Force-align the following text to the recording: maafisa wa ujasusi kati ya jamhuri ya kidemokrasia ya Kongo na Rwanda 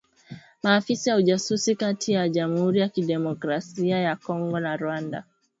maafisa 0.63 1.13
wa 1.13 1.17
ujasusi 1.19 1.75
kati 1.75 2.11
ya 2.11 2.29
jamhuri 2.29 2.79
ya 2.79 2.89
kidemokrasia 2.89 3.97
ya 3.99 4.15
Kongo 4.15 4.59
na 4.59 4.77
Rwanda 4.77 5.23